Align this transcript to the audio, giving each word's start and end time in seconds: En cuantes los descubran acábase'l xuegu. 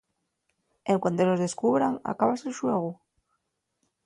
En 0.91 0.97
cuantes 1.03 1.27
los 1.29 1.43
descubran 1.45 1.93
acábase'l 2.13 2.57
xuegu. 2.59 2.91